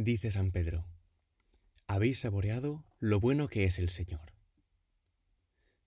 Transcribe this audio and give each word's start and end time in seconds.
Dice 0.00 0.30
San 0.30 0.52
Pedro, 0.52 0.86
habéis 1.88 2.20
saboreado 2.20 2.84
lo 3.00 3.18
bueno 3.18 3.48
que 3.48 3.64
es 3.64 3.80
el 3.80 3.88
Señor. 3.88 4.32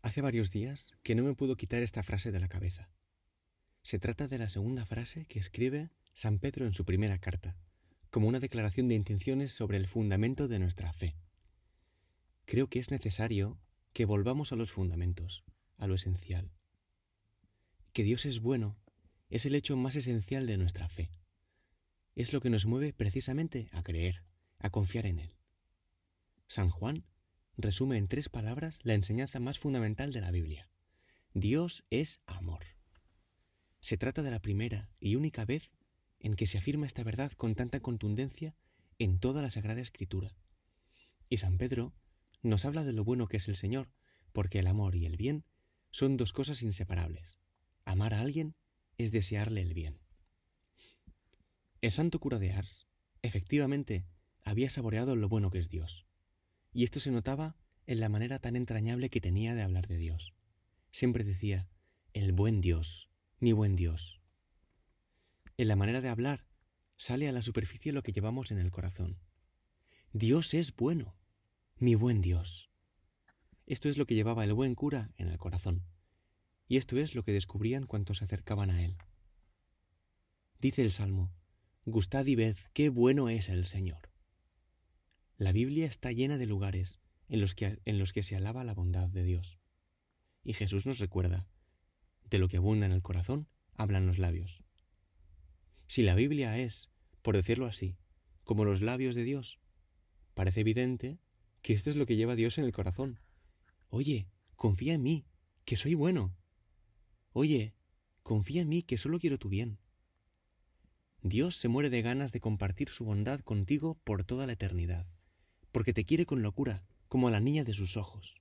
Hace 0.00 0.22
varios 0.22 0.50
días 0.50 0.92
que 1.02 1.14
no 1.14 1.22
me 1.24 1.34
puedo 1.34 1.58
quitar 1.58 1.82
esta 1.82 2.02
frase 2.02 2.32
de 2.32 2.40
la 2.40 2.48
cabeza. 2.48 2.88
Se 3.82 3.98
trata 3.98 4.26
de 4.26 4.38
la 4.38 4.48
segunda 4.48 4.86
frase 4.86 5.26
que 5.26 5.38
escribe 5.38 5.90
San 6.14 6.38
Pedro 6.38 6.64
en 6.64 6.72
su 6.72 6.86
primera 6.86 7.18
carta, 7.18 7.58
como 8.08 8.28
una 8.28 8.40
declaración 8.40 8.88
de 8.88 8.94
intenciones 8.94 9.52
sobre 9.52 9.76
el 9.76 9.86
fundamento 9.86 10.48
de 10.48 10.58
nuestra 10.58 10.90
fe. 10.94 11.14
Creo 12.46 12.70
que 12.70 12.78
es 12.78 12.90
necesario 12.90 13.60
que 13.92 14.06
volvamos 14.06 14.52
a 14.52 14.56
los 14.56 14.72
fundamentos, 14.72 15.44
a 15.76 15.86
lo 15.86 15.94
esencial. 15.94 16.50
Que 17.92 18.04
Dios 18.04 18.24
es 18.24 18.40
bueno 18.40 18.78
es 19.28 19.44
el 19.44 19.54
hecho 19.54 19.76
más 19.76 19.96
esencial 19.96 20.46
de 20.46 20.56
nuestra 20.56 20.88
fe 20.88 21.10
es 22.18 22.32
lo 22.32 22.40
que 22.40 22.50
nos 22.50 22.66
mueve 22.66 22.92
precisamente 22.92 23.68
a 23.70 23.84
creer, 23.84 24.24
a 24.58 24.70
confiar 24.70 25.06
en 25.06 25.20
Él. 25.20 25.36
San 26.48 26.68
Juan 26.68 27.04
resume 27.56 27.96
en 27.96 28.08
tres 28.08 28.28
palabras 28.28 28.80
la 28.82 28.94
enseñanza 28.94 29.38
más 29.38 29.60
fundamental 29.60 30.12
de 30.12 30.20
la 30.20 30.32
Biblia. 30.32 30.68
Dios 31.32 31.84
es 31.90 32.20
amor. 32.26 32.64
Se 33.80 33.96
trata 33.96 34.22
de 34.22 34.32
la 34.32 34.42
primera 34.42 34.90
y 34.98 35.14
única 35.14 35.44
vez 35.44 35.70
en 36.18 36.34
que 36.34 36.48
se 36.48 36.58
afirma 36.58 36.86
esta 36.88 37.04
verdad 37.04 37.30
con 37.36 37.54
tanta 37.54 37.78
contundencia 37.78 38.56
en 38.98 39.20
toda 39.20 39.40
la 39.40 39.50
Sagrada 39.50 39.80
Escritura. 39.80 40.34
Y 41.28 41.36
San 41.36 41.56
Pedro 41.56 41.94
nos 42.42 42.64
habla 42.64 42.82
de 42.82 42.94
lo 42.94 43.04
bueno 43.04 43.28
que 43.28 43.36
es 43.36 43.46
el 43.46 43.54
Señor, 43.54 43.92
porque 44.32 44.58
el 44.58 44.66
amor 44.66 44.96
y 44.96 45.06
el 45.06 45.16
bien 45.16 45.44
son 45.92 46.16
dos 46.16 46.32
cosas 46.32 46.62
inseparables. 46.64 47.38
Amar 47.84 48.12
a 48.12 48.20
alguien 48.20 48.56
es 48.96 49.12
desearle 49.12 49.62
el 49.62 49.72
bien. 49.72 50.00
El 51.80 51.92
santo 51.92 52.18
cura 52.18 52.40
de 52.40 52.52
Ars, 52.52 52.88
efectivamente, 53.22 54.04
había 54.42 54.68
saboreado 54.68 55.14
lo 55.14 55.28
bueno 55.28 55.50
que 55.50 55.58
es 55.58 55.68
Dios, 55.68 56.06
y 56.72 56.82
esto 56.82 56.98
se 56.98 57.12
notaba 57.12 57.56
en 57.86 58.00
la 58.00 58.08
manera 58.08 58.40
tan 58.40 58.56
entrañable 58.56 59.10
que 59.10 59.20
tenía 59.20 59.54
de 59.54 59.62
hablar 59.62 59.86
de 59.86 59.96
Dios. 59.96 60.34
Siempre 60.90 61.22
decía, 61.22 61.68
el 62.14 62.32
buen 62.32 62.60
Dios, 62.60 63.10
mi 63.38 63.52
buen 63.52 63.76
Dios. 63.76 64.20
En 65.56 65.68
la 65.68 65.76
manera 65.76 66.00
de 66.00 66.08
hablar 66.08 66.46
sale 66.96 67.28
a 67.28 67.32
la 67.32 67.42
superficie 67.42 67.92
lo 67.92 68.02
que 68.02 68.12
llevamos 68.12 68.50
en 68.50 68.58
el 68.58 68.72
corazón. 68.72 69.20
Dios 70.12 70.54
es 70.54 70.74
bueno, 70.74 71.14
mi 71.76 71.94
buen 71.94 72.22
Dios. 72.22 72.70
Esto 73.66 73.88
es 73.88 73.98
lo 73.98 74.06
que 74.06 74.16
llevaba 74.16 74.42
el 74.42 74.52
buen 74.52 74.74
cura 74.74 75.12
en 75.16 75.28
el 75.28 75.38
corazón, 75.38 75.84
y 76.66 76.76
esto 76.76 76.96
es 76.96 77.14
lo 77.14 77.22
que 77.22 77.32
descubrían 77.32 77.86
cuantos 77.86 78.18
se 78.18 78.24
acercaban 78.24 78.70
a 78.70 78.82
él. 78.82 78.96
Dice 80.58 80.82
el 80.82 80.90
Salmo, 80.90 81.30
Gustad 81.90 82.26
y 82.26 82.34
ved 82.34 82.56
qué 82.72 82.88
bueno 82.88 83.28
es 83.28 83.48
el 83.48 83.64
Señor. 83.64 84.10
La 85.36 85.52
Biblia 85.52 85.86
está 85.86 86.12
llena 86.12 86.36
de 86.36 86.46
lugares 86.46 86.98
en 87.28 87.40
los, 87.40 87.54
que, 87.54 87.78
en 87.84 87.98
los 87.98 88.12
que 88.12 88.22
se 88.22 88.36
alaba 88.36 88.64
la 88.64 88.74
bondad 88.74 89.08
de 89.08 89.22
Dios. 89.22 89.58
Y 90.44 90.52
Jesús 90.52 90.86
nos 90.86 90.98
recuerda, 90.98 91.46
de 92.28 92.38
lo 92.38 92.48
que 92.48 92.58
abunda 92.58 92.86
en 92.86 92.92
el 92.92 93.02
corazón, 93.02 93.48
hablan 93.74 94.06
los 94.06 94.18
labios. 94.18 94.64
Si 95.86 96.02
la 96.02 96.14
Biblia 96.14 96.58
es, 96.58 96.90
por 97.22 97.36
decirlo 97.36 97.66
así, 97.66 97.96
como 98.44 98.64
los 98.64 98.82
labios 98.82 99.14
de 99.14 99.24
Dios, 99.24 99.58
parece 100.34 100.60
evidente 100.60 101.18
que 101.62 101.72
esto 101.74 101.90
es 101.90 101.96
lo 101.96 102.06
que 102.06 102.16
lleva 102.16 102.36
Dios 102.36 102.58
en 102.58 102.64
el 102.64 102.72
corazón. 102.72 103.20
Oye, 103.88 104.28
confía 104.56 104.94
en 104.94 105.02
mí, 105.02 105.26
que 105.64 105.76
soy 105.76 105.94
bueno. 105.94 106.36
Oye, 107.32 107.74
confía 108.22 108.62
en 108.62 108.68
mí, 108.68 108.82
que 108.82 108.98
solo 108.98 109.18
quiero 109.18 109.38
tu 109.38 109.48
bien. 109.48 109.78
Dios 111.22 111.56
se 111.56 111.66
muere 111.66 111.90
de 111.90 112.00
ganas 112.00 112.30
de 112.30 112.40
compartir 112.40 112.90
su 112.90 113.04
bondad 113.04 113.40
contigo 113.40 113.98
por 114.04 114.22
toda 114.22 114.46
la 114.46 114.52
eternidad, 114.52 115.08
porque 115.72 115.92
te 115.92 116.04
quiere 116.04 116.26
con 116.26 116.42
locura, 116.42 116.84
como 117.08 117.26
a 117.26 117.30
la 117.32 117.40
niña 117.40 117.64
de 117.64 117.74
sus 117.74 117.96
ojos. 117.96 118.40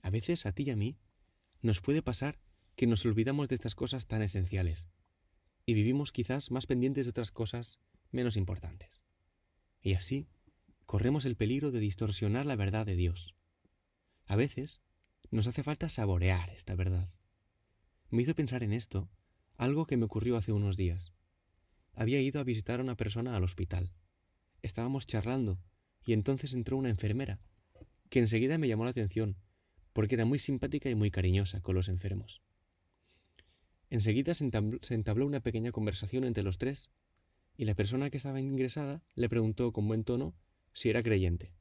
A 0.00 0.08
veces 0.08 0.46
a 0.46 0.52
ti 0.52 0.62
y 0.64 0.70
a 0.70 0.76
mí 0.76 0.96
nos 1.60 1.80
puede 1.80 2.02
pasar 2.02 2.38
que 2.74 2.86
nos 2.86 3.04
olvidamos 3.04 3.48
de 3.48 3.56
estas 3.56 3.74
cosas 3.74 4.06
tan 4.06 4.22
esenciales, 4.22 4.88
y 5.66 5.74
vivimos 5.74 6.10
quizás 6.10 6.50
más 6.50 6.66
pendientes 6.66 7.04
de 7.04 7.10
otras 7.10 7.30
cosas 7.30 7.78
menos 8.10 8.38
importantes. 8.38 9.02
Y 9.82 9.92
así 9.92 10.28
corremos 10.86 11.26
el 11.26 11.36
peligro 11.36 11.70
de 11.70 11.80
distorsionar 11.80 12.46
la 12.46 12.56
verdad 12.56 12.86
de 12.86 12.96
Dios. 12.96 13.36
A 14.24 14.36
veces 14.36 14.80
nos 15.30 15.46
hace 15.46 15.62
falta 15.62 15.90
saborear 15.90 16.48
esta 16.50 16.74
verdad. 16.76 17.12
Me 18.08 18.22
hizo 18.22 18.34
pensar 18.34 18.62
en 18.62 18.72
esto 18.72 19.10
algo 19.56 19.86
que 19.86 19.98
me 19.98 20.06
ocurrió 20.06 20.36
hace 20.36 20.52
unos 20.52 20.76
días 20.76 21.12
había 21.94 22.20
ido 22.20 22.40
a 22.40 22.44
visitar 22.44 22.80
a 22.80 22.82
una 22.82 22.96
persona 22.96 23.36
al 23.36 23.44
hospital. 23.44 23.92
Estábamos 24.62 25.06
charlando 25.06 25.58
y 26.04 26.12
entonces 26.12 26.54
entró 26.54 26.76
una 26.76 26.90
enfermera, 26.90 27.40
que 28.08 28.18
enseguida 28.18 28.58
me 28.58 28.68
llamó 28.68 28.84
la 28.84 28.90
atención, 28.90 29.36
porque 29.92 30.14
era 30.14 30.24
muy 30.24 30.38
simpática 30.38 30.90
y 30.90 30.94
muy 30.94 31.10
cariñosa 31.10 31.60
con 31.60 31.74
los 31.74 31.88
enfermos. 31.88 32.42
Enseguida 33.90 34.34
se 34.34 34.44
entabló 34.94 35.26
una 35.26 35.40
pequeña 35.40 35.70
conversación 35.70 36.24
entre 36.24 36.42
los 36.42 36.58
tres, 36.58 36.90
y 37.56 37.66
la 37.66 37.74
persona 37.74 38.10
que 38.10 38.16
estaba 38.16 38.40
ingresada 38.40 39.02
le 39.14 39.28
preguntó 39.28 39.72
con 39.72 39.86
buen 39.86 40.04
tono 40.04 40.34
si 40.72 40.88
era 40.88 41.02
creyente. 41.02 41.52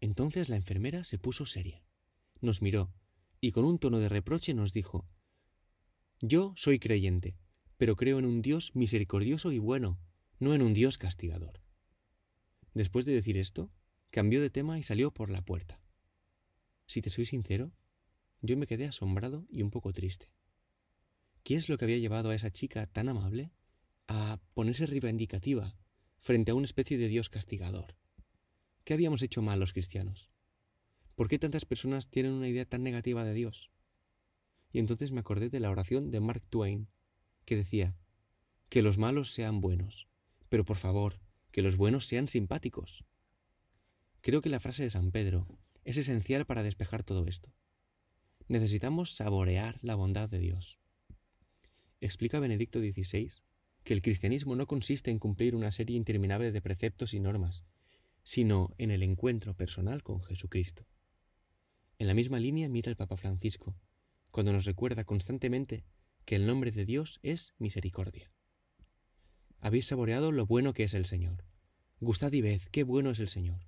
Entonces 0.00 0.48
la 0.48 0.56
enfermera 0.56 1.04
se 1.04 1.18
puso 1.18 1.46
seria, 1.46 1.82
nos 2.40 2.60
miró, 2.60 2.92
y 3.40 3.52
con 3.52 3.64
un 3.64 3.78
tono 3.78 3.98
de 3.98 4.08
reproche 4.08 4.52
nos 4.52 4.72
dijo 4.72 5.08
Yo 6.20 6.52
soy 6.56 6.78
creyente, 6.78 7.36
pero 7.82 7.96
creo 7.96 8.20
en 8.20 8.26
un 8.26 8.42
Dios 8.42 8.70
misericordioso 8.76 9.50
y 9.50 9.58
bueno, 9.58 9.98
no 10.38 10.54
en 10.54 10.62
un 10.62 10.72
Dios 10.72 10.98
castigador. 10.98 11.60
Después 12.74 13.06
de 13.06 13.12
decir 13.12 13.36
esto, 13.36 13.72
cambió 14.10 14.40
de 14.40 14.50
tema 14.50 14.78
y 14.78 14.84
salió 14.84 15.10
por 15.10 15.30
la 15.30 15.42
puerta. 15.42 15.80
Si 16.86 17.02
te 17.02 17.10
soy 17.10 17.26
sincero, 17.26 17.72
yo 18.40 18.56
me 18.56 18.68
quedé 18.68 18.86
asombrado 18.86 19.48
y 19.50 19.62
un 19.62 19.72
poco 19.72 19.92
triste. 19.92 20.30
¿Qué 21.42 21.56
es 21.56 21.68
lo 21.68 21.76
que 21.76 21.86
había 21.86 21.98
llevado 21.98 22.30
a 22.30 22.36
esa 22.36 22.52
chica 22.52 22.86
tan 22.86 23.08
amable 23.08 23.50
a 24.06 24.40
ponerse 24.54 24.86
reivindicativa 24.86 25.74
frente 26.20 26.52
a 26.52 26.54
una 26.54 26.66
especie 26.66 26.98
de 26.98 27.08
Dios 27.08 27.30
castigador? 27.30 27.96
¿Qué 28.84 28.94
habíamos 28.94 29.22
hecho 29.22 29.42
mal 29.42 29.58
los 29.58 29.72
cristianos? 29.72 30.30
¿Por 31.16 31.26
qué 31.26 31.40
tantas 31.40 31.64
personas 31.64 32.08
tienen 32.10 32.30
una 32.30 32.46
idea 32.46 32.64
tan 32.64 32.84
negativa 32.84 33.24
de 33.24 33.34
Dios? 33.34 33.72
Y 34.70 34.78
entonces 34.78 35.10
me 35.10 35.18
acordé 35.18 35.50
de 35.50 35.58
la 35.58 35.68
oración 35.68 36.12
de 36.12 36.20
Mark 36.20 36.44
Twain, 36.48 36.86
que 37.44 37.56
decía, 37.56 37.96
que 38.68 38.82
los 38.82 38.98
malos 38.98 39.32
sean 39.32 39.60
buenos, 39.60 40.08
pero 40.48 40.64
por 40.64 40.76
favor, 40.76 41.20
que 41.50 41.62
los 41.62 41.76
buenos 41.76 42.06
sean 42.06 42.28
simpáticos. 42.28 43.04
Creo 44.20 44.40
que 44.40 44.48
la 44.48 44.60
frase 44.60 44.82
de 44.82 44.90
San 44.90 45.10
Pedro 45.10 45.46
es 45.84 45.96
esencial 45.96 46.46
para 46.46 46.62
despejar 46.62 47.02
todo 47.02 47.26
esto. 47.26 47.52
Necesitamos 48.48 49.14
saborear 49.14 49.78
la 49.82 49.94
bondad 49.94 50.28
de 50.28 50.38
Dios. 50.38 50.78
Explica 52.00 52.40
Benedicto 52.40 52.80
XVI 52.80 53.30
que 53.84 53.94
el 53.94 54.02
cristianismo 54.02 54.56
no 54.56 54.66
consiste 54.66 55.10
en 55.10 55.18
cumplir 55.18 55.54
una 55.54 55.72
serie 55.72 55.96
interminable 55.96 56.52
de 56.52 56.62
preceptos 56.62 57.14
y 57.14 57.20
normas, 57.20 57.64
sino 58.24 58.74
en 58.78 58.90
el 58.90 59.02
encuentro 59.02 59.54
personal 59.54 60.02
con 60.02 60.22
Jesucristo. 60.22 60.86
En 61.98 62.06
la 62.06 62.14
misma 62.14 62.38
línea 62.38 62.68
mira 62.68 62.90
el 62.90 62.96
Papa 62.96 63.16
Francisco, 63.16 63.76
cuando 64.30 64.52
nos 64.52 64.64
recuerda 64.64 65.04
constantemente 65.04 65.84
que 66.24 66.36
el 66.36 66.46
nombre 66.46 66.70
de 66.70 66.84
Dios 66.84 67.18
es 67.22 67.54
misericordia. 67.58 68.30
Habéis 69.60 69.86
saboreado 69.86 70.32
lo 70.32 70.46
bueno 70.46 70.72
que 70.72 70.84
es 70.84 70.94
el 70.94 71.06
Señor. 71.06 71.44
Gustad 72.00 72.32
y 72.32 72.40
ved 72.40 72.62
qué 72.72 72.82
bueno 72.82 73.10
es 73.10 73.20
el 73.20 73.28
Señor. 73.28 73.60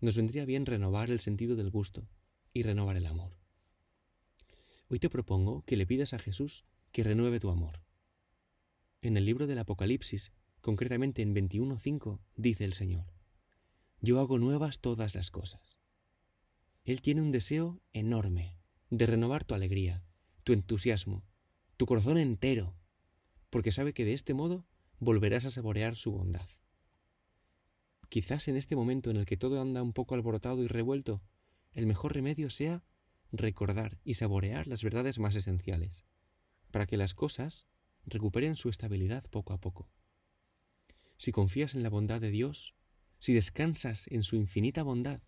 Nos 0.00 0.16
vendría 0.16 0.44
bien 0.44 0.66
renovar 0.66 1.10
el 1.10 1.20
sentido 1.20 1.56
del 1.56 1.70
gusto 1.70 2.08
y 2.52 2.62
renovar 2.62 2.96
el 2.96 3.06
amor. 3.06 3.38
Hoy 4.88 4.98
te 4.98 5.10
propongo 5.10 5.62
que 5.64 5.76
le 5.76 5.86
pidas 5.86 6.14
a 6.14 6.18
Jesús 6.18 6.64
que 6.92 7.02
renueve 7.02 7.40
tu 7.40 7.50
amor. 7.50 7.80
En 9.00 9.16
el 9.16 9.24
libro 9.24 9.46
del 9.46 9.58
Apocalipsis, 9.58 10.32
concretamente 10.60 11.22
en 11.22 11.34
21.5, 11.34 12.20
dice 12.36 12.64
el 12.64 12.72
Señor, 12.72 13.12
Yo 14.00 14.20
hago 14.20 14.38
nuevas 14.38 14.80
todas 14.80 15.14
las 15.14 15.30
cosas. 15.30 15.78
Él 16.84 17.00
tiene 17.00 17.22
un 17.22 17.32
deseo 17.32 17.80
enorme 17.92 18.56
de 18.90 19.06
renovar 19.06 19.44
tu 19.44 19.54
alegría, 19.54 20.02
tu 20.44 20.52
entusiasmo, 20.52 21.22
tu 21.78 21.86
corazón 21.86 22.18
entero, 22.18 22.74
porque 23.50 23.70
sabe 23.70 23.94
que 23.94 24.04
de 24.04 24.12
este 24.12 24.34
modo 24.34 24.66
volverás 24.98 25.44
a 25.44 25.50
saborear 25.50 25.94
su 25.94 26.10
bondad. 26.10 26.48
Quizás 28.08 28.48
en 28.48 28.56
este 28.56 28.74
momento 28.74 29.10
en 29.10 29.16
el 29.16 29.26
que 29.26 29.36
todo 29.36 29.60
anda 29.60 29.80
un 29.80 29.92
poco 29.92 30.16
alborotado 30.16 30.64
y 30.64 30.66
revuelto, 30.66 31.22
el 31.72 31.86
mejor 31.86 32.14
remedio 32.14 32.50
sea 32.50 32.82
recordar 33.30 34.00
y 34.02 34.14
saborear 34.14 34.66
las 34.66 34.82
verdades 34.82 35.20
más 35.20 35.36
esenciales, 35.36 36.04
para 36.72 36.86
que 36.86 36.96
las 36.96 37.14
cosas 37.14 37.68
recuperen 38.06 38.56
su 38.56 38.70
estabilidad 38.70 39.24
poco 39.30 39.52
a 39.52 39.58
poco. 39.58 39.88
Si 41.16 41.30
confías 41.30 41.76
en 41.76 41.84
la 41.84 41.90
bondad 41.90 42.20
de 42.20 42.32
Dios, 42.32 42.74
si 43.20 43.34
descansas 43.34 44.08
en 44.08 44.24
su 44.24 44.34
infinita 44.34 44.82
bondad, 44.82 45.22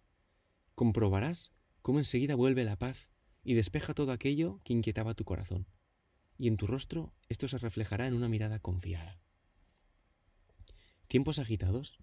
comprobarás 0.75 1.53
cómo 1.81 2.01
enseguida 2.01 2.35
vuelve 2.35 2.65
la 2.65 2.75
paz 2.75 3.09
y 3.45 3.55
despeja 3.55 3.95
todo 3.95 4.11
aquello 4.11 4.61
que 4.65 4.73
inquietaba 4.73 5.15
tu 5.15 5.25
corazón 5.25 5.69
y 6.41 6.49
en 6.49 6.57
tu 6.57 6.67
rostro 6.67 7.13
esto 7.29 7.49
se 7.49 7.59
reflejará 7.59 8.07
en 8.07 8.15
una 8.15 8.31
mirada 8.31 8.59
confiada. 8.61 9.21
Tiempos 11.07 11.39
agitados 11.39 11.99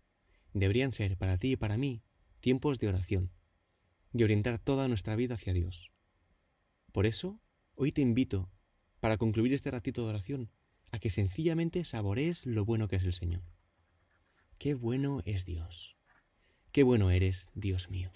deberían 0.53 0.91
ser 0.91 1.17
para 1.17 1.39
ti 1.39 1.53
y 1.53 1.55
para 1.55 1.75
mí 1.75 2.03
tiempos 2.39 2.77
de 2.77 2.87
oración, 2.87 3.31
de 4.13 4.25
orientar 4.25 4.59
toda 4.59 4.87
nuestra 4.87 5.15
vida 5.15 5.35
hacia 5.35 5.53
Dios. 5.53 5.91
Por 6.91 7.07
eso, 7.07 7.41
hoy 7.73 7.91
te 7.91 8.01
invito, 8.01 8.51
para 8.99 9.17
concluir 9.17 9.53
este 9.53 9.71
ratito 9.71 10.03
de 10.03 10.09
oración, 10.09 10.51
a 10.91 10.99
que 10.99 11.09
sencillamente 11.09 11.83
saborees 11.83 12.45
lo 12.45 12.63
bueno 12.63 12.87
que 12.87 12.97
es 12.97 13.03
el 13.05 13.13
Señor. 13.13 13.41
Qué 14.59 14.75
bueno 14.75 15.23
es 15.25 15.45
Dios. 15.45 15.97
Qué 16.71 16.83
bueno 16.83 17.09
eres, 17.09 17.47
Dios 17.55 17.89
mío. 17.89 18.11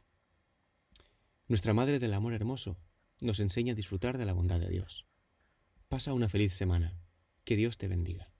Nuestra 1.47 1.74
Madre 1.74 1.97
del 1.97 2.13
Amor 2.13 2.33
Hermoso 2.33 2.77
nos 3.19 3.39
enseña 3.39 3.74
a 3.74 3.75
disfrutar 3.75 4.19
de 4.19 4.25
la 4.25 4.33
bondad 4.33 4.59
de 4.59 4.69
Dios. 4.69 5.07
Pasa 5.91 6.13
una 6.13 6.29
feliz 6.29 6.53
semana. 6.53 6.95
Que 7.43 7.57
Dios 7.57 7.77
te 7.77 7.89
bendiga. 7.89 8.31